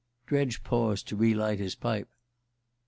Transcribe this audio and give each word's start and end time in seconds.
Dredge 0.25 0.63
paused 0.63 1.07
to 1.09 1.15
re 1.15 1.35
light 1.35 1.59
his 1.59 1.75
pipe. 1.75 2.09